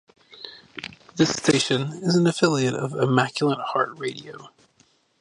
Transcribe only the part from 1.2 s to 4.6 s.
station is an affiliate of Immaculate Heart Radio.